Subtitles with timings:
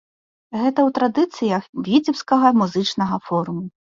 [0.59, 3.65] Гэта ў традыцыях віцебскага музычнага форуму.